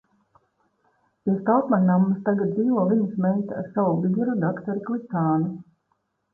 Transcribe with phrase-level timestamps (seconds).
[1.25, 5.57] Pie Staltmaņmammas tagad dzīvo viņas meita ar savu vīru dakteri Klišānu.